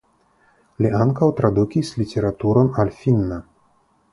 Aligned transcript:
Li 0.85 0.91
ankaŭ 0.99 1.27
tradukis 1.41 1.91
literaturon 2.03 2.73
al 2.85 2.93
finna. 3.03 3.39